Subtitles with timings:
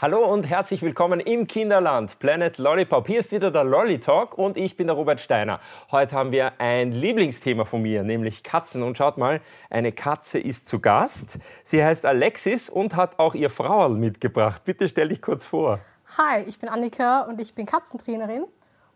[0.00, 3.08] Hallo und herzlich willkommen im Kinderland Planet Lollipop.
[3.08, 5.58] Hier ist wieder der Lolly Talk und ich bin der Robert Steiner.
[5.90, 8.84] Heute haben wir ein Lieblingsthema von mir, nämlich Katzen.
[8.84, 9.40] Und schaut mal,
[9.70, 11.40] eine Katze ist zu Gast.
[11.62, 14.62] Sie heißt Alexis und hat auch ihr Frauerl mitgebracht.
[14.64, 15.80] Bitte stell dich kurz vor.
[16.16, 18.44] Hi, ich bin Annika und ich bin Katzentrainerin.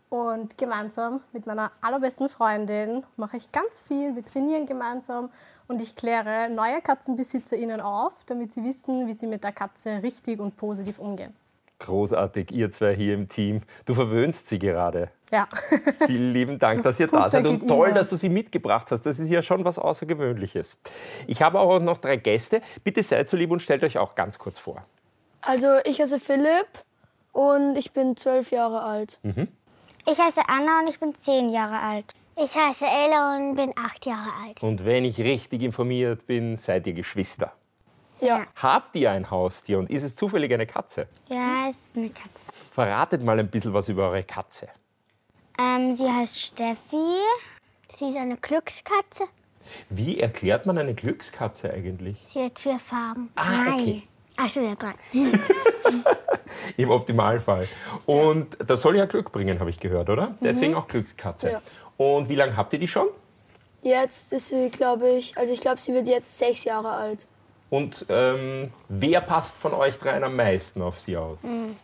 [0.07, 4.15] Und gemeinsam mit meiner allerbesten Freundin mache ich ganz viel.
[4.15, 5.31] Wir trainieren gemeinsam
[5.67, 10.39] und ich kläre neue KatzenbesitzerInnen auf, damit sie wissen, wie sie mit der Katze richtig
[10.39, 11.33] und positiv umgehen.
[11.79, 13.61] Großartig, ihr zwei hier im Team.
[13.85, 15.09] Du verwöhnst sie gerade.
[15.31, 15.49] Ja.
[16.05, 17.97] Vielen lieben Dank, dass ihr da seid und toll, immer.
[17.97, 19.01] dass du sie mitgebracht hast.
[19.01, 20.77] Das ist ja schon was Außergewöhnliches.
[21.27, 22.61] Ich habe auch noch drei Gäste.
[22.83, 24.85] Bitte seid so lieb und stellt euch auch ganz kurz vor.
[25.41, 26.67] Also ich heiße Philipp
[27.33, 29.19] und ich bin zwölf Jahre alt.
[29.23, 29.49] Mhm.
[30.05, 32.13] Ich heiße Anna und ich bin zehn Jahre alt.
[32.35, 34.63] Ich heiße Ella und bin acht Jahre alt.
[34.63, 37.53] Und wenn ich richtig informiert bin, seid ihr Geschwister.
[38.21, 38.47] Ja.
[38.55, 41.07] Habt ihr ein Haustier und ist es zufällig eine Katze?
[41.29, 42.51] Ja, es ist eine Katze.
[42.71, 44.69] Verratet mal ein bisschen was über eure Katze.
[45.59, 47.17] Ähm, sie heißt Steffi.
[47.91, 49.25] Sie ist eine Glückskatze.
[49.89, 52.17] Wie erklärt man eine Glückskatze eigentlich?
[52.27, 53.29] Sie hat vier Farben.
[53.35, 54.03] Ah, okay.
[54.37, 54.93] Achso, ja, drei.
[56.77, 57.67] Im Optimalfall.
[58.05, 60.35] Und das soll ja Glück bringen, habe ich gehört, oder?
[60.41, 60.79] Deswegen mhm.
[60.79, 61.51] auch Glückskatze.
[61.51, 61.61] Ja.
[61.97, 63.07] Und wie lange habt ihr die schon?
[63.81, 67.27] Jetzt ist sie, glaube ich, also ich glaube, sie wird jetzt sechs Jahre alt.
[67.69, 71.41] Und ähm, wer passt von euch dreien am meisten auf sie auf?
[71.43, 71.75] Mhm.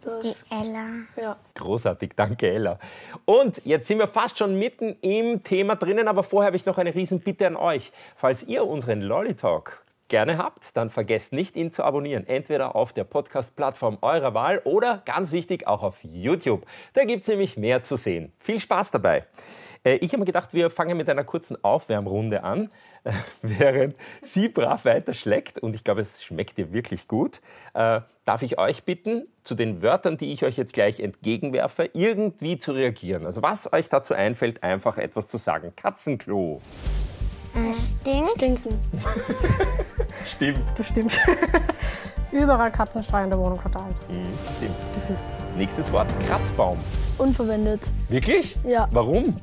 [0.00, 0.86] Das, die Ella.
[1.20, 1.36] Ja.
[1.54, 2.78] Großartig, danke Ella.
[3.24, 6.78] Und jetzt sind wir fast schon mitten im Thema drinnen, aber vorher habe ich noch
[6.78, 7.90] eine Riesenbitte an euch.
[8.16, 12.26] Falls ihr unseren Lolly Talk gerne habt, dann vergesst nicht, ihn zu abonnieren.
[12.26, 16.66] Entweder auf der Podcast-Plattform eurer Wahl oder ganz wichtig auch auf YouTube.
[16.92, 18.32] Da gibt es nämlich mehr zu sehen.
[18.38, 19.24] Viel Spaß dabei.
[19.84, 22.70] Äh, ich habe mir gedacht, wir fangen mit einer kurzen Aufwärmrunde an,
[23.42, 25.58] während sie brav weiter schlägt.
[25.58, 27.40] Und ich glaube, es schmeckt ihr wirklich gut.
[27.74, 32.58] Äh, darf ich euch bitten, zu den Wörtern, die ich euch jetzt gleich entgegenwerfe, irgendwie
[32.58, 33.26] zu reagieren?
[33.26, 35.74] Also was euch dazu einfällt, einfach etwas zu sagen.
[35.76, 36.62] Katzenklo.
[37.54, 38.30] Es stinkt.
[38.30, 38.80] Stinken.
[40.24, 40.64] Stimmt.
[40.76, 41.18] Das stimmt.
[42.32, 43.94] Überall Katzenstreu in der Wohnung verteilt.
[44.08, 44.26] Mhm,
[44.56, 45.18] stimmt.
[45.56, 46.76] Nächstes Wort, Kratzbaum.
[47.18, 47.92] Unverwendet.
[48.08, 48.56] Wirklich?
[48.64, 48.88] Ja.
[48.90, 49.36] Warum?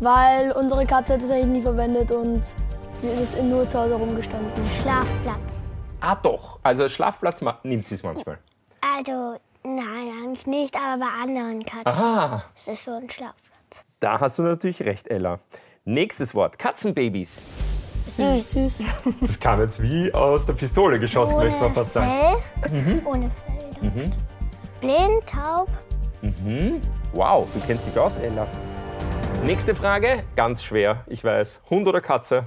[0.00, 2.56] Weil unsere Katze hat es eigentlich nie verwendet und es
[3.02, 4.50] ist nur zu Hause rumgestanden.
[4.82, 5.66] Schlafplatz.
[6.00, 8.38] Ah doch, also Schlafplatz nimmt sie es manchmal.
[8.82, 11.86] Also, nein, eigentlich nicht, aber bei anderen Katzen.
[11.86, 12.44] Aha.
[12.54, 13.86] Es ist so ein Schlafplatz.
[14.00, 15.38] Da hast du natürlich recht, Ella.
[15.86, 17.42] Nächstes Wort, Katzenbabys.
[18.06, 18.52] Süß.
[18.52, 18.82] Süß.
[19.20, 22.40] Das kam jetzt wie aus der Pistole geschossen, Ohne möchte man fast sagen.
[22.62, 22.80] Fell.
[22.80, 23.06] Mhm.
[23.06, 23.90] Ohne Fell.
[23.90, 24.10] Mhm.
[24.80, 25.68] Blind, taub.
[26.22, 26.80] Mhm.
[27.12, 28.46] Wow, du kennst dich aus, Ella.
[29.44, 31.60] Nächste Frage, ganz schwer, ich weiß.
[31.68, 32.46] Hund oder Katze?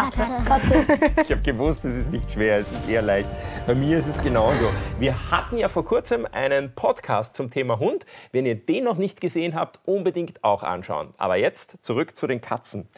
[0.00, 0.24] Katze.
[0.46, 0.86] Katze.
[1.22, 3.28] Ich habe gewusst, es ist nicht schwer, es ist eher leicht.
[3.66, 4.70] Bei mir ist es genauso.
[4.98, 8.06] Wir hatten ja vor kurzem einen Podcast zum Thema Hund.
[8.32, 11.12] Wenn ihr den noch nicht gesehen habt, unbedingt auch anschauen.
[11.18, 12.88] Aber jetzt zurück zu den Katzen.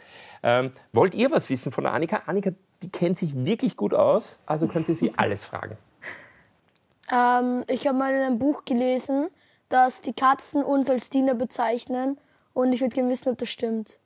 [0.43, 2.23] Ähm, wollt ihr was wissen von der Annika?
[2.25, 5.77] Annika, die kennt sich wirklich gut aus, also könnt ihr sie alles fragen.
[7.11, 9.27] Ähm, ich habe mal in einem Buch gelesen,
[9.67, 12.17] dass die Katzen uns als Diener bezeichnen
[12.53, 13.99] und ich würde gerne wissen, ob das stimmt.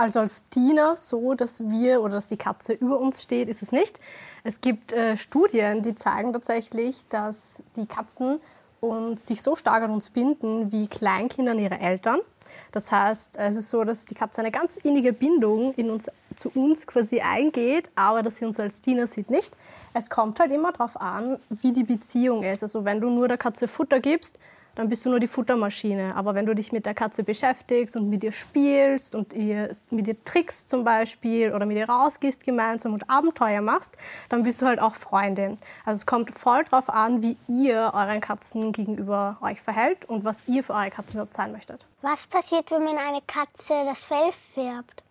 [0.00, 3.70] Also als Diener so, dass wir oder dass die Katze über uns steht, ist es
[3.70, 4.00] nicht.
[4.44, 8.40] Es gibt äh, Studien, die zeigen tatsächlich, dass die Katzen
[8.80, 12.20] uns sich so stark an uns binden wie Kleinkinder an ihre Eltern.
[12.72, 16.48] Das heißt, es ist so, dass die Katze eine ganz innige Bindung in uns, zu
[16.54, 19.54] uns quasi eingeht, aber dass sie uns als Diener sieht nicht.
[19.92, 22.62] Es kommt halt immer darauf an, wie die Beziehung ist.
[22.62, 24.38] Also wenn du nur der Katze Futter gibst,
[24.74, 26.14] dann bist du nur die Futtermaschine.
[26.16, 30.06] Aber wenn du dich mit der Katze beschäftigst und mit ihr spielst und ihr, mit
[30.06, 33.96] ihr trickst zum Beispiel oder mit ihr rausgehst gemeinsam und Abenteuer machst,
[34.28, 35.58] dann bist du halt auch Freundin.
[35.84, 40.42] Also es kommt voll drauf an, wie ihr euren Katzen gegenüber euch verhält und was
[40.46, 41.84] ihr für eure Katzen überhaupt sein möchtet.
[42.02, 45.02] Was passiert, wenn man eine Katze das Fell färbt?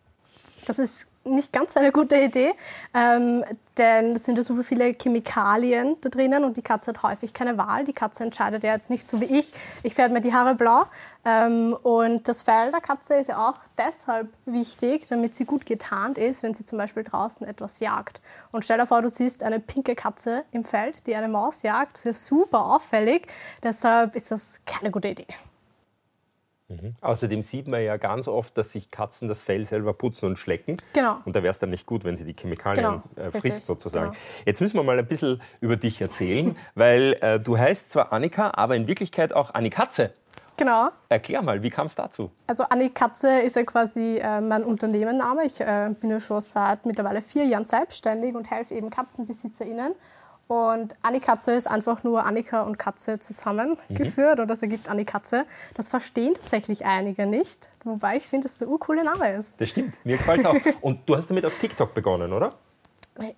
[0.65, 2.53] Das ist nicht ganz eine gute Idee,
[2.93, 3.43] ähm,
[3.77, 7.57] denn es sind ja so viele Chemikalien da drinnen und die Katze hat häufig keine
[7.57, 7.83] Wahl.
[7.83, 10.85] Die Katze entscheidet ja jetzt nicht so wie ich, ich färbe mir die Haare blau.
[11.25, 16.17] Ähm, und das Fell der Katze ist ja auch deshalb wichtig, damit sie gut getarnt
[16.17, 18.21] ist, wenn sie zum Beispiel draußen etwas jagt.
[18.51, 21.93] Und stell dir vor, du siehst eine pinke Katze im Feld, die eine Maus jagt.
[21.93, 23.27] Das ist ja super auffällig.
[23.63, 25.27] Deshalb ist das keine gute Idee.
[26.69, 26.95] Mhm.
[27.01, 30.77] Außerdem sieht man ja ganz oft, dass sich Katzen das Fell selber putzen und schlecken.
[30.93, 31.17] Genau.
[31.25, 33.27] Und da wäre es dann nicht gut, wenn sie die Chemikalien genau.
[33.27, 34.11] äh, frisst, sozusagen.
[34.11, 34.19] Genau.
[34.45, 38.51] Jetzt müssen wir mal ein bisschen über dich erzählen, weil äh, du heißt zwar Annika,
[38.53, 40.13] aber in Wirklichkeit auch Annikatze.
[40.57, 40.89] Genau.
[41.07, 42.31] Erklär mal, wie kam es dazu?
[42.47, 45.45] Also Annikatze ist ja quasi äh, mein Unternehmenname.
[45.45, 49.95] Ich äh, bin ja schon seit mittlerweile vier Jahren selbstständig und helfe eben KatzenbesitzerInnen.
[50.49, 54.41] Und Annikatze ist einfach nur Annika und Katze zusammengeführt mhm.
[54.41, 55.45] und das ergibt Annikatze.
[55.75, 59.61] Das verstehen tatsächlich einige nicht, wobei ich finde, dass der urcoole Name ist.
[59.61, 60.55] Das stimmt, mir gefällt es auch.
[60.81, 62.49] Und du hast damit auf TikTok begonnen, oder?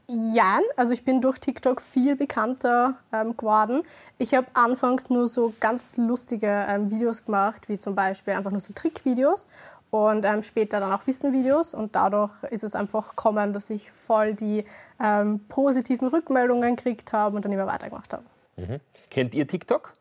[0.07, 3.83] Ja, also ich bin durch TikTok viel bekannter ähm, geworden.
[4.17, 8.61] Ich habe anfangs nur so ganz lustige ähm, Videos gemacht, wie zum Beispiel einfach nur
[8.61, 9.49] so Trickvideos
[9.91, 11.73] und ähm, später dann auch Wissenvideos.
[11.73, 14.65] Und dadurch ist es einfach gekommen, dass ich voll die
[14.99, 18.23] ähm, positiven Rückmeldungen gekriegt habe und dann immer weitergemacht habe.
[18.55, 18.79] Mhm.
[19.09, 19.93] Kennt ihr TikTok?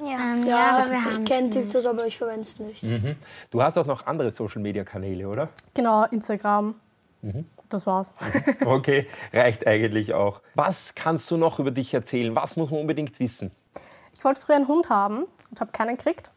[0.00, 2.82] Ja, ja, ja ich kenne TikTok, aber ich verwende es nicht.
[2.82, 3.16] Mhm.
[3.50, 5.50] Du hast auch noch andere Social-Media-Kanäle, oder?
[5.74, 6.74] Genau, Instagram.
[7.22, 7.46] Mhm.
[7.68, 8.14] Das war's.
[8.64, 10.40] okay, reicht eigentlich auch.
[10.54, 12.34] Was kannst du noch über dich erzählen?
[12.34, 13.50] Was muss man unbedingt wissen?
[14.14, 16.30] Ich wollte früher einen Hund haben und habe keinen gekriegt.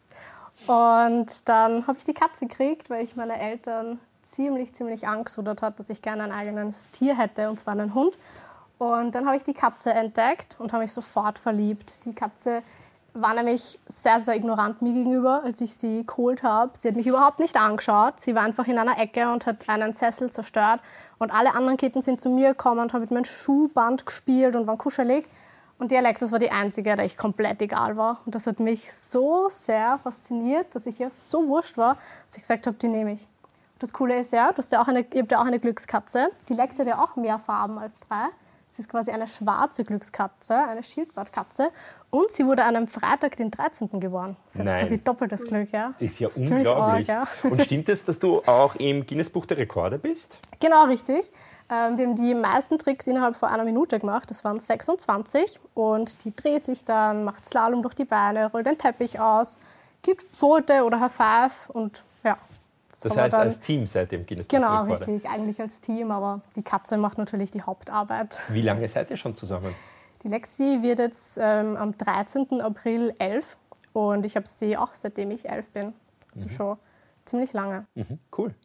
[0.65, 3.99] Und dann habe ich die Katze gekriegt, weil ich meine Eltern
[4.31, 8.17] ziemlich, ziemlich angesudert hat, dass ich gerne ein eigenes Tier hätte, und zwar einen Hund.
[8.77, 12.05] Und dann habe ich die Katze entdeckt und habe mich sofort verliebt.
[12.05, 12.61] Die Katze
[13.13, 16.71] war nämlich sehr, sehr ignorant mir gegenüber, als ich sie geholt habe.
[16.77, 18.19] Sie hat mich überhaupt nicht angeschaut.
[18.19, 20.81] Sie war einfach in einer Ecke und hat einen Sessel zerstört.
[21.17, 24.67] Und alle anderen Kitten sind zu mir gekommen und haben mit meinem Schuhband gespielt und
[24.67, 25.27] waren kuschelig.
[25.79, 28.21] Und die Alexis war die einzige, der ich komplett egal war.
[28.25, 32.41] Und das hat mich so sehr fasziniert, dass ich ihr so wurscht war, dass ich
[32.41, 33.27] gesagt habe, die nehme ich.
[33.79, 36.29] das Coole ist ja, du hast ja auch eine, ihr habt ja auch eine Glückskatze.
[36.49, 38.25] Die Lex hat ja auch mehr Farben als drei.
[38.71, 41.69] Sie ist quasi eine schwarze Glückskatze, eine Schildbartkatze.
[42.09, 43.99] Und sie wurde an einem Freitag, den 13.
[43.99, 44.35] geboren.
[44.45, 44.81] Das heißt Nein.
[44.81, 45.93] quasi doppeltes Glück, ja.
[45.99, 47.09] Ist ja ist unglaublich.
[47.11, 47.49] Arg, ja.
[47.49, 50.39] Und stimmt es, dass du auch im Guinness Buch der Rekorde bist?
[50.59, 51.31] Genau, richtig.
[51.69, 54.29] Ähm, wir haben die meisten Tricks innerhalb von einer Minute gemacht.
[54.29, 55.59] Das waren 26.
[55.73, 59.57] Und die dreht sich dann, macht Slalom durch die Beine, rollt den Teppich aus,
[60.01, 62.37] gibt Pfote oder High Five und ja.
[62.89, 65.29] Das, das heißt, als Team seid ihr im Guinness Genau, richtig.
[65.29, 68.39] Eigentlich als Team, aber die Katze macht natürlich die Hauptarbeit.
[68.47, 69.75] Wie lange seid ihr schon zusammen?
[70.23, 72.61] Die Lexi wird jetzt ähm, am 13.
[72.61, 73.57] April 11
[73.93, 75.93] und ich habe sie auch seitdem ich 11 bin.
[76.33, 76.49] Also mhm.
[76.49, 76.77] schon
[77.25, 77.85] ziemlich lange.
[77.93, 78.55] Mhm, cool.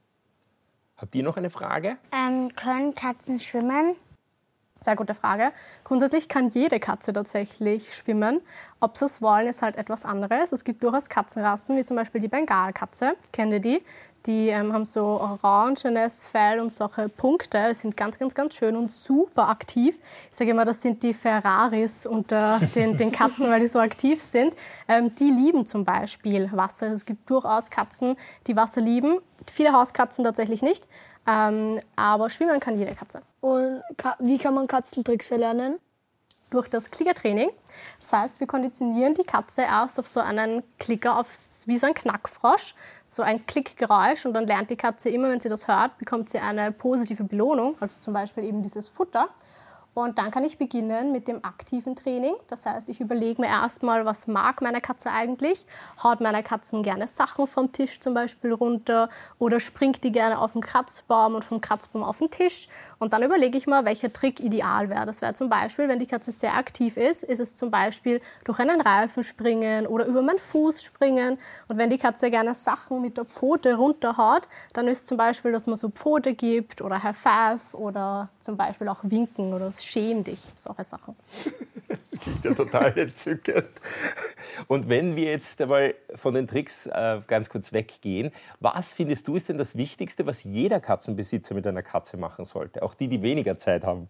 [1.03, 1.97] Habt ihr noch eine Frage?
[2.13, 3.97] Ähm, können Katzen schwimmen?
[4.79, 5.51] Sehr gute Frage.
[5.83, 8.41] Grundsätzlich kann jede Katze tatsächlich schwimmen.
[8.79, 10.53] Ob sie es wollen, ist halt etwas anderes.
[10.53, 13.15] Es gibt durchaus Katzenrassen, wie zum Beispiel die Bengalkatze.
[13.33, 13.83] Kennt ihr die?
[14.27, 18.93] Die ähm, haben so orangenes Fell und solche Punkte, sind ganz, ganz, ganz schön und
[18.93, 19.99] super aktiv.
[20.31, 24.23] Ich sage immer, das sind die Ferraris unter den, den Katzen, weil die so aktiv
[24.23, 24.55] sind.
[24.87, 26.93] Ähm, die lieben zum Beispiel Wasser.
[26.93, 28.17] Es gibt durchaus Katzen,
[28.47, 29.19] die Wasser lieben.
[29.51, 30.87] Viele Hauskatzen tatsächlich nicht.
[31.27, 33.23] Ähm, aber schwimmen kann jede Katze.
[33.41, 33.83] Und
[34.19, 35.79] wie kann man Katzentricks erlernen?
[36.53, 37.51] durch das Klickertraining.
[38.01, 41.29] Das heißt, wir konditionieren die Katze erst auf so einen Klicker, auf,
[41.67, 42.75] wie so ein Knackfrosch,
[43.07, 46.39] so ein Klickgeräusch und dann lernt die Katze immer, wenn sie das hört, bekommt sie
[46.39, 49.29] eine positive Belohnung, also zum Beispiel eben dieses Futter.
[49.95, 52.35] Und dann kann ich beginnen mit dem aktiven Training.
[52.49, 55.67] Das heißt, ich überlege mir erstmal, was mag meine Katze eigentlich?
[56.03, 60.53] Haut meine Katzen gerne Sachen vom Tisch zum Beispiel runter oder springt die gerne auf
[60.53, 62.69] den Kratzbaum und vom Kratzbaum auf den Tisch?
[63.03, 65.07] Und dann überlege ich mal, welcher Trick ideal wäre.
[65.07, 68.61] Das wäre zum Beispiel, wenn die Katze sehr aktiv ist, ist es zum Beispiel durch
[68.61, 71.37] einen Reifen springen oder über meinen Fuß springen.
[71.67, 75.67] Und wenn die Katze gerne Sachen mit der Pfote runterhaut, dann ist zum Beispiel, dass
[75.67, 80.41] man so Pfote gibt oder High Five oder zum Beispiel auch winken oder schäm dich,
[80.55, 81.17] solche Sachen.
[82.23, 83.69] klingt ja total entzückend.
[84.69, 89.37] Und wenn wir jetzt einmal von den Tricks äh, ganz kurz weggehen, was findest du
[89.37, 92.83] ist denn das Wichtigste, was jeder Katzenbesitzer mit einer Katze machen sollte?
[92.83, 94.09] Auch die, die weniger Zeit haben.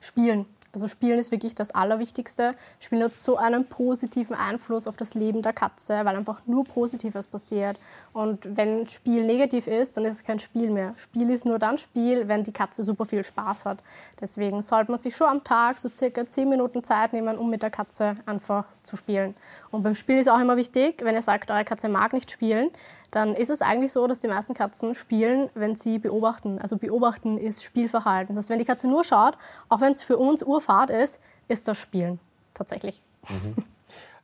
[0.00, 0.46] Spielen.
[0.72, 2.54] Also Spielen ist wirklich das Allerwichtigste.
[2.78, 7.26] Spielen hat so einen positiven Einfluss auf das Leben der Katze, weil einfach nur Positives
[7.26, 7.78] passiert.
[8.12, 10.94] Und wenn Spiel negativ ist, dann ist es kein Spiel mehr.
[10.96, 13.78] Spiel ist nur dann Spiel, wenn die Katze super viel Spaß hat.
[14.20, 17.62] Deswegen sollte man sich schon am Tag so circa 10 Minuten Zeit nehmen, um mit
[17.62, 19.34] der Katze einfach zu spielen.
[19.70, 22.70] Und beim Spiel ist auch immer wichtig, wenn ihr sagt, eure Katze mag nicht spielen,
[23.10, 26.58] dann ist es eigentlich so, dass die meisten Katzen spielen, wenn sie beobachten.
[26.58, 28.34] Also beobachten ist Spielverhalten.
[28.34, 29.36] Das heißt, wenn die Katze nur schaut,
[29.68, 32.18] auch wenn es für uns Urfahrt ist, ist das Spielen
[32.54, 33.02] tatsächlich.
[33.28, 33.64] Mhm.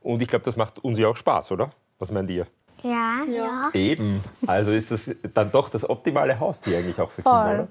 [0.03, 1.71] Und ich glaube, das macht uns ja auch Spaß, oder?
[1.99, 2.47] Was meint ihr?
[2.83, 3.23] Ja.
[3.31, 3.71] ja.
[3.73, 4.23] Eben.
[4.47, 7.33] Also ist das dann doch das optimale Haustier eigentlich auch für Voll.
[7.33, 7.69] Kinder, oder?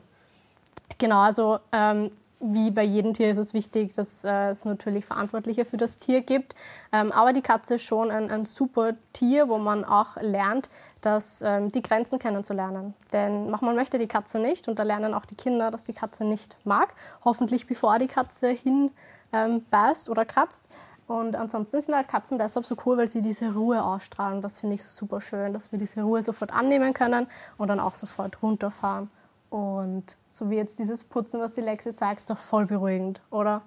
[0.97, 5.63] Genau, also ähm, wie bei jedem Tier ist es wichtig, dass äh, es natürlich Verantwortliche
[5.63, 6.55] für das Tier gibt.
[6.91, 10.69] Ähm, aber die Katze ist schon ein, ein, super Tier, wo man auch lernt,
[11.01, 12.93] dass, ähm, die Grenzen kennenzulernen.
[13.11, 16.23] Denn manchmal möchte die Katze nicht und da lernen auch die Kinder, dass die Katze
[16.23, 16.93] nicht mag.
[17.25, 20.65] Hoffentlich bevor die Katze hinbeißt ähm, oder kratzt.
[21.07, 24.41] Und ansonsten sind halt Katzen deshalb so cool, weil sie diese Ruhe ausstrahlen.
[24.41, 27.27] Das finde ich so super schön, dass wir diese Ruhe sofort annehmen können
[27.57, 29.09] und dann auch sofort runterfahren.
[29.49, 33.63] Und so wie jetzt dieses Putzen, was die Lexi zeigt, ist auch voll beruhigend, oder?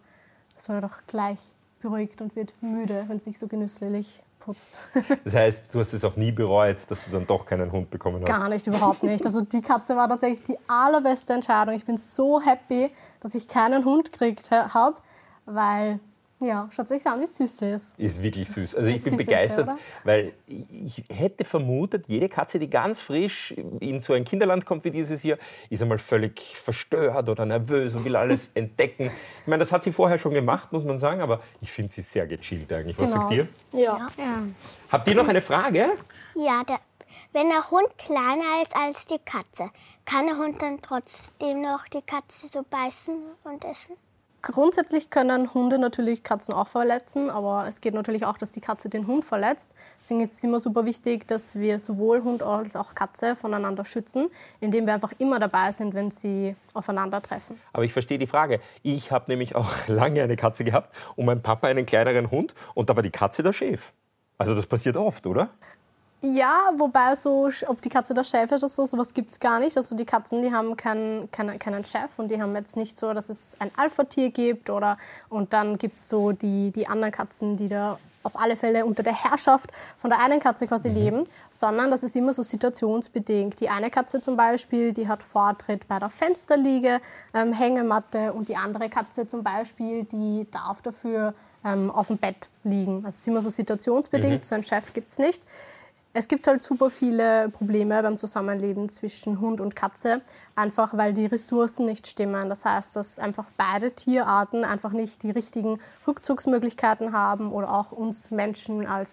[0.56, 1.38] ist man doch gleich
[1.80, 4.78] beruhigt und wird müde, wenn es sich so genüsslich putzt.
[5.24, 8.20] Das heißt, du hast es auch nie bereut, dass du dann doch keinen Hund bekommen
[8.20, 8.26] hast?
[8.26, 9.24] Gar nicht, überhaupt nicht.
[9.24, 11.74] Also die Katze war tatsächlich die allerbeste Entscheidung.
[11.74, 14.96] Ich bin so happy, dass ich keinen Hund gekriegt habe,
[15.46, 15.98] weil
[16.40, 17.98] ja, schaut euch an, wie süß sie ist.
[17.98, 18.74] Ist wirklich süß.
[18.74, 19.70] Also ich bin begeistert,
[20.02, 24.90] weil ich hätte vermutet, jede Katze, die ganz frisch in so ein Kinderland kommt wie
[24.90, 25.38] dieses hier,
[25.70, 29.06] ist einmal völlig verstört oder nervös und will alles entdecken.
[29.42, 32.02] Ich meine, das hat sie vorher schon gemacht, muss man sagen, aber ich finde sie
[32.02, 32.98] sehr gechillt eigentlich.
[32.98, 33.22] Was Genau.
[33.22, 33.48] sagt ihr?
[33.72, 34.08] Ja.
[34.18, 34.42] Ja,
[34.92, 35.92] Habt ihr noch eine Frage?
[36.34, 36.78] ja der,
[37.32, 39.70] wenn der Hund kleiner ist als die Katze,
[40.04, 43.14] kann der Hund dann trotzdem noch die Katze so beißen
[43.44, 43.96] und essen?
[44.52, 48.90] Grundsätzlich können Hunde natürlich Katzen auch verletzen, aber es geht natürlich auch, dass die Katze
[48.90, 49.72] den Hund verletzt.
[49.98, 54.28] Deswegen ist es immer super wichtig, dass wir sowohl Hund als auch Katze voneinander schützen,
[54.60, 57.58] indem wir einfach immer dabei sind, wenn sie aufeinandertreffen.
[57.72, 58.60] Aber ich verstehe die Frage.
[58.82, 62.90] Ich habe nämlich auch lange eine Katze gehabt und mein Papa einen kleineren Hund und
[62.90, 63.92] da war die Katze der Chef.
[64.36, 65.50] Also das passiert oft, oder?
[66.32, 69.58] Ja, wobei so, ob die Katze der Chef ist oder so, sowas gibt es gar
[69.58, 69.76] nicht.
[69.76, 73.12] Also die Katzen, die haben keinen keinen keinen Chef und die haben jetzt nicht so,
[73.12, 74.96] dass es ein Alpha-Tier gibt oder
[75.28, 79.02] und dann gibt es so die, die anderen Katzen, die da auf alle Fälle unter
[79.02, 83.60] der Herrschaft von der einen Katze quasi leben, sondern das ist immer so situationsbedingt.
[83.60, 87.02] Die eine Katze zum Beispiel, die hat Vortritt bei der Fensterliege,
[87.34, 91.34] ähm, Hängematte und die andere Katze zum Beispiel, die darf dafür
[91.66, 93.04] ähm, auf dem Bett liegen.
[93.04, 95.42] Also es ist immer so situationsbedingt, so einen Chef gibt es nicht.
[96.16, 100.20] Es gibt halt super viele Probleme beim Zusammenleben zwischen Hund und Katze,
[100.54, 102.48] einfach weil die Ressourcen nicht stimmen.
[102.48, 108.30] Das heißt, dass einfach beide Tierarten einfach nicht die richtigen Rückzugsmöglichkeiten haben oder auch uns
[108.30, 109.10] Menschen als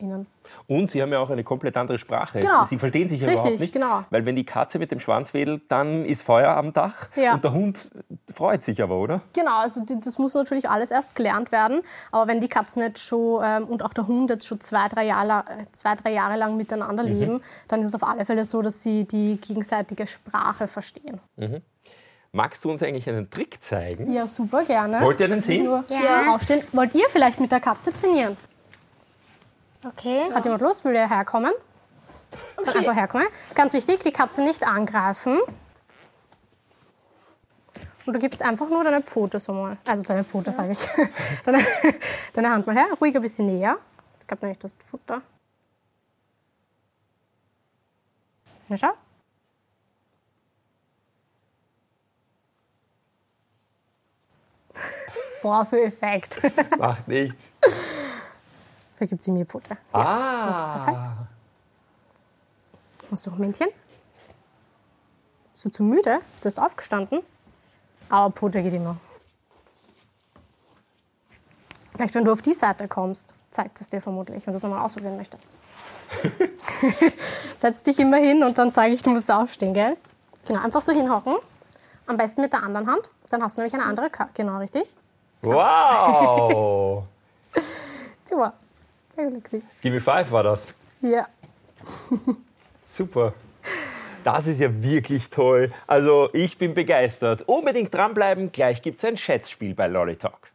[0.00, 0.26] BeschäftigungspartnerInnen.
[0.66, 2.40] Und sie haben ja auch eine komplett andere Sprache.
[2.40, 2.64] Genau.
[2.64, 3.72] Sie verstehen sich ja Richtig, überhaupt nicht.
[3.72, 4.02] genau.
[4.10, 7.08] Weil wenn die Katze mit dem Schwanz wedelt, dann ist Feuer am Dach.
[7.16, 7.34] Ja.
[7.34, 7.90] Und der Hund
[8.32, 9.20] freut sich aber, oder?
[9.32, 11.82] Genau, also das muss natürlich alles erst gelernt werden.
[12.10, 15.06] Aber wenn die Katzen jetzt schon ähm, und auch der Hund jetzt schon zwei drei,
[15.06, 18.62] Jahre, äh, zwei, drei Jahre lang miteinander leben, dann ist es auf alle Fälle so,
[18.62, 21.20] dass sie die gegenseitige Sprache verstehen.
[22.32, 24.12] Magst du uns eigentlich einen Trick zeigen?
[24.12, 25.00] Ja, super gerne.
[25.00, 25.64] Wollt ihr den sehen?
[25.88, 26.34] Ja.
[26.34, 26.62] aufstehen.
[26.72, 28.36] Wollt ihr vielleicht mit der Katze trainieren?
[29.84, 30.30] Okay.
[30.32, 30.84] Hat jemand Lust?
[30.84, 31.52] Will der herkommen?
[32.56, 33.26] Kann einfach herkommen.
[33.54, 35.40] Ganz wichtig, die Katze nicht angreifen.
[38.06, 39.76] Und du gibst einfach nur deine Pfote so mal.
[39.84, 40.78] Also deine Pfote, sage ich.
[41.44, 41.64] Deine,
[42.32, 42.88] deine Hand mal her.
[43.00, 43.78] Ruhig ein bisschen näher.
[44.20, 45.22] Ich glaube nämlich, das ist Futter.
[48.68, 48.92] Na schau.
[55.40, 56.40] Vorführeffekt.
[56.78, 57.52] Macht nichts.
[59.00, 59.78] Vielleicht gibt sie mir Pfote.
[59.94, 61.26] Ah.
[63.10, 63.68] Hast du noch ein Männchen?
[65.54, 66.20] Bist du zu müde?
[66.34, 67.20] Bist du erst aufgestanden?
[68.10, 68.98] Aber Pfote geht immer.
[71.94, 74.84] Vielleicht, wenn du auf die Seite kommst, zeigt es dir vermutlich, wenn du es nochmal
[74.84, 75.50] ausprobieren möchtest.
[77.56, 79.96] Setz dich immer hin und dann sage ich, du musst aufstehen, gell?
[80.46, 81.36] Genau, einfach so hinhocken.
[82.04, 83.08] Am besten mit der anderen Hand.
[83.30, 84.94] Dann hast du nämlich eine andere Ka Genau, richtig?
[85.40, 87.04] Wow.
[88.26, 88.52] Super.
[89.20, 89.62] Sehr gut, Lexi.
[89.82, 90.66] Give me five war das.
[91.02, 91.26] Ja.
[92.90, 93.34] Super.
[94.24, 95.72] Das ist ja wirklich toll.
[95.86, 97.42] Also ich bin begeistert.
[97.46, 98.52] Unbedingt dranbleiben.
[98.52, 100.50] Gleich gibt es ein Schätzspiel bei Lolly Talk.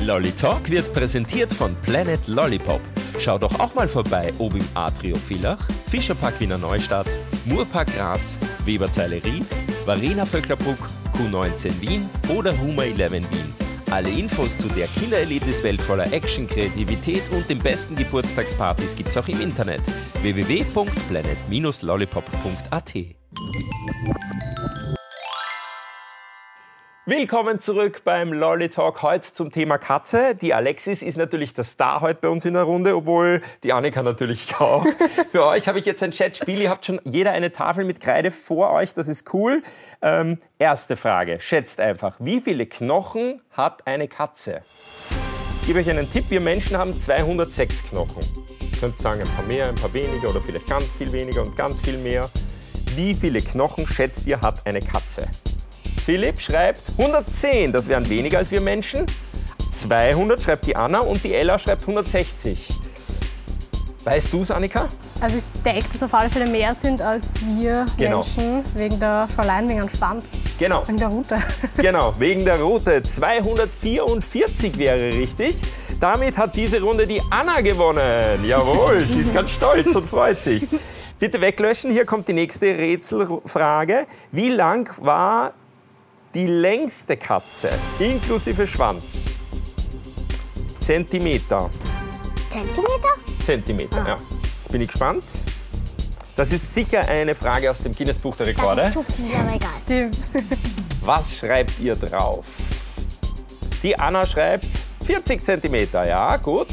[0.00, 2.80] Lolly Talk wird präsentiert von Planet Lollipop.
[3.18, 7.08] Schau doch auch mal vorbei, ob im Atrio Villach, Fischerpark Wiener Neustadt,
[7.44, 9.46] Murpark Graz, Weberzeile Ried,
[9.86, 10.78] Varena Vöcklerbruck,
[11.16, 13.26] Q19 Wien oder Huma 11 Wien.
[13.90, 19.40] Alle Infos zu der Kindererlebniswelt voller Action, Kreativität und den besten Geburtstagspartys gibt's auch im
[19.40, 19.80] Internet
[20.22, 23.15] www.planet-lollipop.at.
[27.08, 30.34] Willkommen zurück beim Lolly Talk heute zum Thema Katze.
[30.34, 34.02] Die Alexis ist natürlich der Star heute bei uns in der Runde, obwohl die Annika
[34.02, 34.84] natürlich auch.
[35.30, 36.60] Für euch habe ich jetzt ein Chatspiel.
[36.60, 38.92] Ihr habt schon jeder eine Tafel mit Kreide vor euch.
[38.92, 39.62] Das ist cool.
[40.02, 41.38] Ähm, erste Frage.
[41.40, 44.62] Schätzt einfach, wie viele Knochen hat eine Katze?
[45.60, 46.24] Ich gebe euch einen Tipp.
[46.28, 48.24] Wir Menschen haben 206 Knochen.
[48.58, 51.56] Ihr könnt sagen, ein paar mehr, ein paar weniger oder vielleicht ganz viel weniger und
[51.56, 52.30] ganz viel mehr.
[52.96, 55.28] Wie viele Knochen schätzt ihr hat eine Katze?
[56.06, 59.06] Philipp schreibt 110, das wären weniger als wir Menschen.
[59.72, 62.68] 200 schreibt die Anna und die Ella schreibt 160.
[64.04, 64.88] Weißt du es, Annika?
[65.20, 68.18] Also ich denke, dass auf alle Fälle mehr sind als wir Genau.
[68.18, 71.42] Menschen wegen der Schalein, wegen dem Schwanz, Genau, wegen der Rute.
[71.76, 73.02] genau, wegen der Route.
[73.02, 75.56] 244 wäre richtig.
[75.98, 78.44] Damit hat diese Runde die Anna gewonnen.
[78.46, 80.68] Jawohl, sie ist ganz stolz und freut sich.
[81.18, 81.90] Bitte weglöschen.
[81.90, 84.06] Hier kommt die nächste Rätselfrage.
[84.30, 85.52] Wie lang war
[86.36, 89.02] die längste Katze inklusive Schwanz?
[90.78, 91.70] Zentimeter.
[92.50, 93.08] Zentimeter?
[93.42, 94.16] Zentimeter, ja.
[94.58, 95.24] Jetzt bin ich gespannt.
[96.36, 98.82] Das ist sicher eine Frage aus dem Guinness-Buch der Das Rekorde.
[98.82, 99.70] ist zu viel, aber egal.
[99.80, 100.28] Stimmt.
[101.00, 102.44] Was schreibt ihr drauf?
[103.82, 104.66] Die Anna schreibt
[105.06, 106.68] 40 Zentimeter, ja, gut.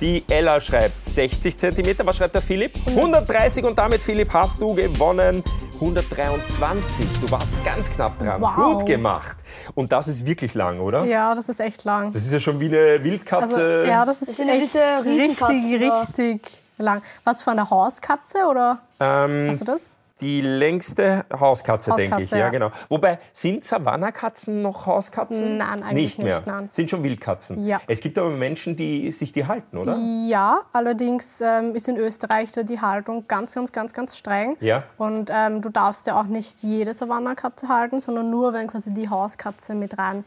[0.00, 2.06] Die Ella schreibt 60 Zentimeter.
[2.06, 2.74] Was schreibt der Philipp?
[2.86, 5.42] 130 und damit, Philipp, hast du gewonnen.
[5.74, 7.06] 123.
[7.20, 8.40] Du warst ganz knapp dran.
[8.40, 8.78] Wow.
[8.78, 9.38] Gut gemacht.
[9.74, 11.04] Und das ist wirklich lang, oder?
[11.04, 12.12] Ja, das ist echt lang.
[12.12, 13.54] Das ist ja schon wie eine Wildkatze.
[13.56, 16.40] Also, ja, das ist Das echt diese richtig, richtig
[16.78, 17.02] lang.
[17.24, 19.90] Was für eine Hauskatze oder ähm, hast du das?
[20.20, 22.12] Die längste Hauskatze, denke ich.
[22.12, 22.48] Hauskatze, Ja, ja.
[22.50, 22.70] genau.
[22.88, 25.58] Wobei, sind Savannakatzen noch Hauskatzen?
[25.58, 26.36] Nein, eigentlich mehr.
[26.36, 26.68] nicht, nein.
[26.70, 27.64] Sind schon Wildkatzen.
[27.64, 27.80] Ja.
[27.86, 29.96] Es gibt aber Menschen, die sich die halten, oder?
[30.28, 34.56] Ja, allerdings ähm, ist in Österreich da die Haltung ganz, ganz, ganz, ganz streng.
[34.60, 34.84] Ja.
[34.96, 39.08] Und ähm, du darfst ja auch nicht jede Savannakatze halten, sondern nur, wenn quasi die
[39.08, 40.24] Hauskatze mit rein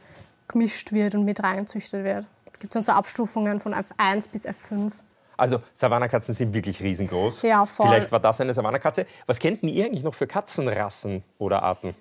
[0.47, 2.25] gemischt wird und mit reingezüchtet wird.
[2.53, 4.93] Es gibt dann so Abstufungen von F1 bis F5.
[5.37, 7.41] Also Savannakatzen sind wirklich riesengroß.
[7.43, 7.87] Ja, voll.
[7.87, 9.05] Vielleicht war das eine Savannakatze.
[9.25, 11.95] Was kennt ihr eigentlich noch für Katzenrassen oder Arten?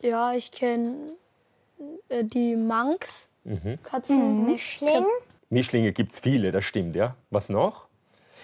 [0.00, 1.12] Ja, ich kenne
[2.08, 3.30] äh, die Manx.
[3.44, 3.78] Mhm.
[3.82, 4.44] Katzen.
[4.46, 5.06] Mischling?
[5.50, 7.14] Mischlinge gibt es viele, das stimmt, ja.
[7.30, 7.86] Was noch?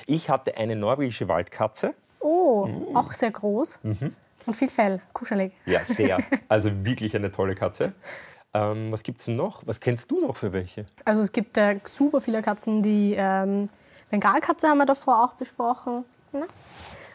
[0.07, 1.95] Ich hatte eine norwegische Waldkatze.
[2.21, 2.97] Oh, Mm.
[2.97, 3.81] auch sehr groß.
[3.83, 4.15] Mhm.
[4.47, 5.53] Und viel Fell, kuschelig.
[5.67, 6.19] Ja, sehr.
[6.49, 7.93] Also wirklich eine tolle Katze.
[8.55, 9.63] Ähm, was gibt es noch?
[9.67, 10.87] Was kennst du noch für welche?
[11.05, 13.69] Also es gibt äh, super viele Katzen, die ähm,
[14.13, 16.05] Bengalkatze haben wir davor auch besprochen.
[16.33, 16.47] Ne?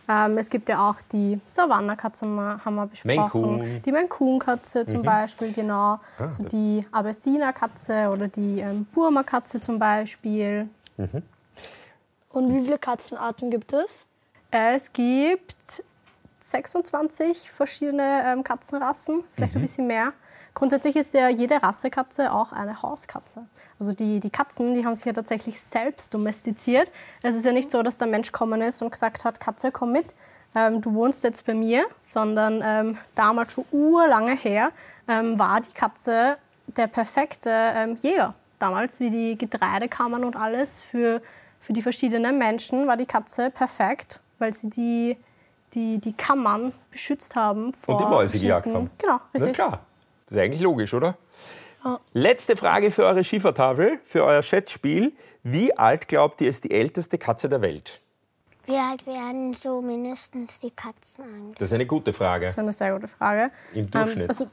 [0.09, 3.15] Ähm, es gibt ja auch die Savannakatze haben wir- haben wir besprochen.
[3.17, 3.81] Maine Coon.
[3.85, 4.87] Die Maine Coon Katze Mhm.
[4.87, 5.99] zum Beispiel, genau.
[6.17, 10.67] Ah, so die Abyssiner Katze oder die ähm, Burma Katze zum Beispiel.
[12.29, 14.07] Und wie viele Katzenarten gibt es?
[14.49, 15.83] Es gibt
[16.39, 19.59] 26 verschiedene ähm, Katzenrassen, vielleicht Mhm.
[19.59, 20.13] ein bisschen mehr.
[20.57, 23.45] Grundsätzlich ist ja jede Rassekatze auch eine Hauskatze.
[23.79, 26.91] Also die, die Katzen, die haben sich ja tatsächlich selbst domestiziert.
[27.21, 29.91] Es ist ja nicht so, dass der Mensch gekommen ist und gesagt hat, Katze, komm
[29.91, 30.15] mit,
[30.55, 34.71] ähm, du wohnst jetzt bei mir, sondern ähm, damals schon urlange her
[35.07, 38.33] ähm, war die Katze der perfekte ähm, Jäger.
[38.57, 41.21] Damals, wie die Getreidekammern und alles für,
[41.61, 45.17] für die verschiedenen Menschen, war die Katze perfekt, weil sie die,
[45.75, 48.89] die, die Kammern beschützt haben vor Und die Mäuse gejagt haben.
[48.97, 49.53] Genau, Na richtig.
[49.53, 49.81] klar.
[50.27, 51.17] Das ist eigentlich logisch, oder?
[52.13, 55.13] Letzte Frage für eure Schiefertafel, für euer Schätzspiel.
[55.43, 58.01] Wie alt glaubt ihr ist die älteste Katze der Welt?
[58.65, 61.57] Wie alt werden so mindestens die Katzen eigentlich?
[61.57, 62.47] Das ist eine gute Frage.
[62.47, 63.51] Das ist eine sehr gute Frage.
[63.73, 64.23] Im Durchschnitt.
[64.23, 64.47] Ähm, also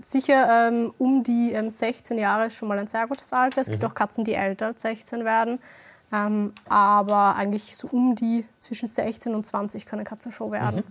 [0.00, 3.60] sicher ähm, um die ähm, 16 Jahre ist schon mal ein sehr gutes Alter.
[3.60, 3.88] Es gibt Mhm.
[3.90, 5.60] auch Katzen, die älter als 16 werden.
[6.12, 10.82] Ähm, aber eigentlich so um die zwischen 16 und 20 kann eine Katze schon werden.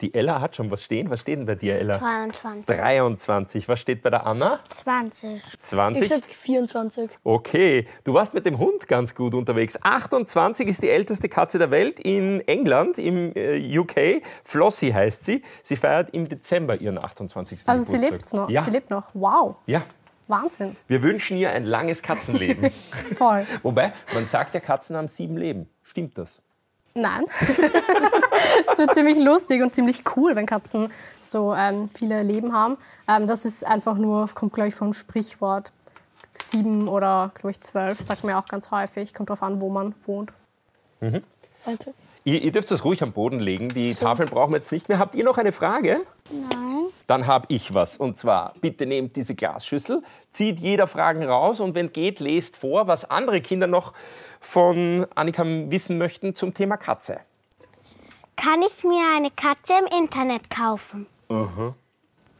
[0.00, 1.08] Die Ella hat schon was stehen.
[1.08, 1.96] Was steht denn bei dir, Ella?
[1.96, 2.66] 23.
[2.66, 3.68] 23.
[3.68, 4.58] Was steht bei der Anna?
[4.68, 5.40] 20.
[5.60, 6.02] 20.
[6.02, 7.10] Ich sag 24.
[7.22, 9.78] Okay, du warst mit dem Hund ganz gut unterwegs.
[9.80, 14.22] 28 ist die älteste Katze der Welt in England, im äh, UK.
[14.42, 15.42] Flossie heißt sie.
[15.62, 17.60] Sie feiert im Dezember ihren 28.
[17.66, 18.10] Also sie Geburtstag.
[18.12, 18.50] lebt noch.
[18.50, 19.10] Ja, Sie lebt noch.
[19.14, 19.82] Wow, ja.
[20.26, 20.74] Wahnsinn.
[20.88, 22.70] Wir wünschen ihr ein langes Katzenleben.
[23.16, 23.46] Voll.
[23.62, 25.68] Wobei, man sagt ja, Katzen haben sieben Leben.
[25.82, 26.40] Stimmt das?
[26.94, 27.24] Nein.
[28.70, 32.76] Es wird ziemlich lustig und ziemlich cool, wenn Katzen so ähm, viele Leben haben.
[33.08, 35.72] Ähm, das ist einfach nur, kommt glaube ich vom Sprichwort
[36.32, 39.14] sieben oder glaube ich zwölf, sagt man ja auch ganz häufig.
[39.14, 40.32] Kommt darauf an, wo man wohnt.
[41.64, 41.94] Warte.
[42.24, 43.68] Ihr, ihr dürft das ruhig am Boden legen.
[43.68, 44.98] Die Tafeln brauchen wir jetzt nicht mehr.
[44.98, 46.00] Habt ihr noch eine Frage?
[46.30, 46.63] Nein.
[47.06, 47.96] Dann habe ich was.
[47.96, 52.86] Und zwar, bitte nehmt diese Glasschüssel, zieht jeder Fragen raus und wenn geht, lest vor,
[52.86, 53.92] was andere Kinder noch
[54.40, 57.20] von Annika wissen möchten zum Thema Katze.
[58.36, 61.06] Kann ich mir eine Katze im Internet kaufen?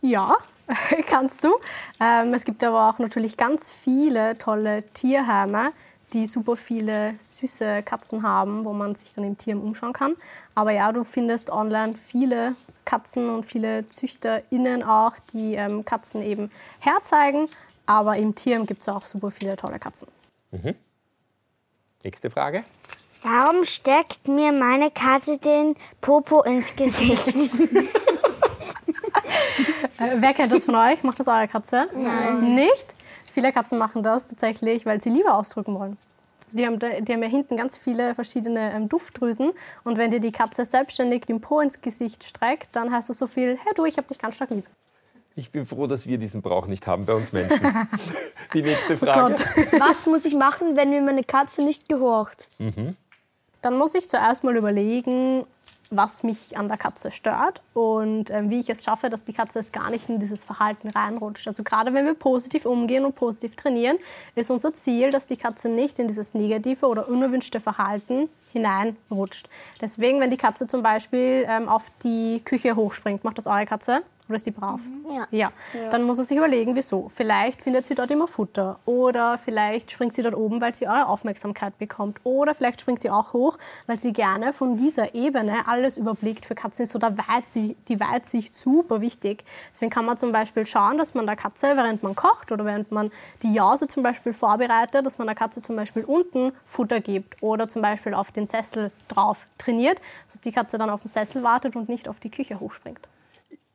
[0.00, 0.36] Ja,
[1.06, 1.54] kannst du.
[2.00, 5.72] Ähm, es gibt aber auch natürlich ganz viele tolle Tierheime,
[6.14, 10.16] die super viele süße Katzen haben, wo man sich dann im Tier umschauen kann.
[10.54, 16.50] Aber ja, du findest online viele Katzen und viele ZüchterInnen auch, die ähm, Katzen eben
[16.78, 17.48] herzeigen.
[17.86, 20.08] Aber im Tier gibt es auch super viele tolle Katzen.
[22.02, 22.64] Nächste Frage.
[23.22, 27.26] Warum steckt mir meine Katze den Popo ins Gesicht?
[29.98, 31.02] Äh, wer kennt das von euch?
[31.02, 31.86] Macht das eure Katze?
[31.94, 32.54] Nein.
[32.54, 32.86] Nicht?
[33.34, 35.96] Viele Katzen machen das tatsächlich, weil sie Liebe ausdrücken wollen.
[36.44, 39.50] Also die, haben, da- die haben ja hinten ganz viele verschiedene ähm, Duftdrüsen.
[39.82, 43.26] Und wenn dir die Katze selbstständig den Po ins Gesicht streckt, dann heißt das so
[43.26, 44.66] viel, hey du, ich hab dich ganz stark lieb.
[45.36, 47.58] Ich bin froh, dass wir diesen Brauch nicht haben bei uns Menschen.
[48.54, 49.34] Die nächste Frage.
[49.34, 49.80] Gott.
[49.80, 52.48] Was muss ich machen, wenn mir meine Katze nicht gehorcht?
[53.64, 55.46] Dann muss ich zuerst mal überlegen,
[55.90, 59.58] was mich an der Katze stört und äh, wie ich es schaffe, dass die Katze
[59.58, 61.46] es gar nicht in dieses Verhalten reinrutscht.
[61.46, 63.98] Also gerade wenn wir positiv umgehen und positiv trainieren,
[64.34, 69.48] ist unser Ziel, dass die Katze nicht in dieses negative oder unerwünschte Verhalten hineinrutscht.
[69.80, 74.02] Deswegen, wenn die Katze zum Beispiel ähm, auf die Küche hochspringt, macht das eure Katze?
[74.26, 74.80] Oder sie brav?
[75.10, 75.26] Ja.
[75.30, 75.52] ja.
[75.90, 77.10] Dann muss er sich überlegen, wieso.
[77.10, 78.78] Vielleicht findet sie dort immer Futter.
[78.86, 82.20] Oder vielleicht springt sie dort oben, weil sie eure Aufmerksamkeit bekommt.
[82.24, 86.46] Oder vielleicht springt sie auch hoch, weil sie gerne von dieser Ebene alles überblickt.
[86.46, 89.44] Für Katzen ist so der Weitsicht, die Weitsicht super wichtig.
[89.72, 92.90] Deswegen kann man zum Beispiel schauen, dass man der Katze, während man kocht oder während
[92.92, 97.42] man die Jause zum Beispiel vorbereitet, dass man der Katze zum Beispiel unten Futter gibt
[97.42, 101.42] oder zum Beispiel auf den Sessel drauf trainiert, sodass die Katze dann auf den Sessel
[101.42, 103.06] wartet und nicht auf die Küche hochspringt.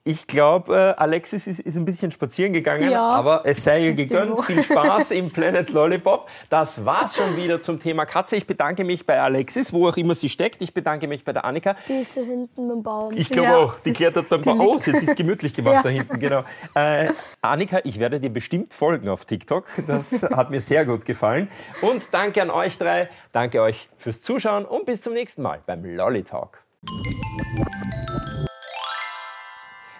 [0.06, 3.06] Ich glaube, äh, Alexis ist, ist, ein bisschen spazieren gegangen, Ja.
[3.10, 4.40] aber es sei ihr gegönnt.
[4.46, 6.28] Viel Spaß im Planet Lollipop.
[6.50, 8.38] Das war's schon wieder zum Thema Katze.
[8.38, 10.62] Ich bedanke mich bei Alexis, wo auch immer sie steckt.
[10.62, 11.76] Ich bedanke mich bei der Annika.
[11.88, 13.14] Die ist da hinten mit dem Baum.
[13.16, 14.56] Ich glaube Ja, auch, die ist- klettert beim die Bau.
[14.58, 15.84] Oh, sie hat sich gemütlich gemacht Ja.
[15.84, 16.44] da hinten, genau.
[16.76, 19.66] Äh, Annika, ich werde dir bestimmt folgen auf TikTok.
[19.86, 21.50] Das hat mir sehr gut gefallen.
[21.82, 23.10] Und danke an euch drei.
[23.34, 26.64] Danke euch fürs Zuschauen und bis zum nächsten Mal beim Lolly Talk.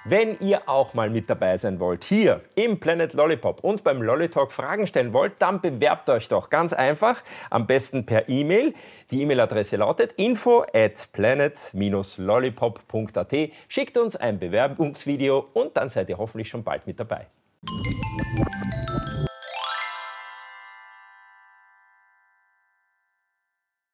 [0.10, 4.28] Wenn ihr auch mal mit dabei sein wollt, hier im Planet Lollipop und beim Lolly
[4.28, 8.74] Talk Fragen stellen wollt, dann bewerbt euch doch ganz einfach, am besten per E-Mail.
[9.12, 13.36] Die E-Mail-Adresse lautet info at planet-lollipop.at.
[13.68, 17.28] Schickt uns ein Bewerbungsvideo und dann seid ihr hoffentlich schon bald mit dabei.